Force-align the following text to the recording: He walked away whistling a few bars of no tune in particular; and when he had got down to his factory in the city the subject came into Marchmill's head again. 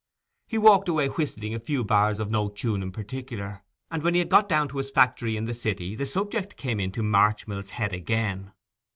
He 0.47 0.57
walked 0.57 0.89
away 0.89 1.09
whistling 1.09 1.53
a 1.53 1.59
few 1.59 1.83
bars 1.83 2.19
of 2.19 2.31
no 2.31 2.49
tune 2.49 2.81
in 2.81 2.91
particular; 2.91 3.61
and 3.91 4.01
when 4.01 4.15
he 4.15 4.17
had 4.19 4.29
got 4.31 4.49
down 4.49 4.67
to 4.69 4.79
his 4.79 4.89
factory 4.89 5.37
in 5.37 5.45
the 5.45 5.53
city 5.53 5.95
the 5.95 6.07
subject 6.07 6.57
came 6.57 6.79
into 6.79 7.03
Marchmill's 7.03 7.69
head 7.69 7.93
again. 7.93 8.51